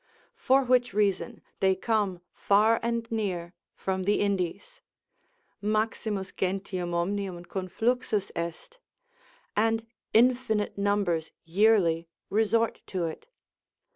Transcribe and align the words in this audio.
For 0.33 0.63
which 0.63 0.95
reason 0.95 1.43
they 1.59 1.75
come 1.75 2.21
far 2.33 2.79
and 2.81 3.05
near 3.11 3.53
from 3.75 4.05
the 4.05 4.19
Indies; 4.19 4.81
Maximus 5.61 6.31
gentium 6.31 6.91
omnium 6.95 7.45
confluxus 7.45 8.31
est; 8.35 8.79
and 9.55 9.85
infinite 10.11 10.75
numbers 10.75 11.29
yearly 11.45 12.07
resort 12.31 12.81
to 12.87 13.05
it. 13.05 13.27